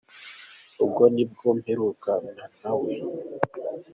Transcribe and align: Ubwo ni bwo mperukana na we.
Ubwo 0.83 1.03
ni 1.13 1.23
bwo 1.31 1.47
mperukana 1.57 2.31
na 2.61 2.71
we. 2.79 2.93